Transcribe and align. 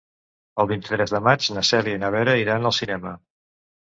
El 0.61 0.69
vint-i-tres 0.69 1.13
de 1.15 1.21
maig 1.27 1.49
na 1.57 1.65
Cèlia 1.71 1.99
i 1.99 2.03
na 2.05 2.11
Vera 2.17 2.35
iran 2.45 2.67
al 2.71 2.77
cinema. 2.83 3.13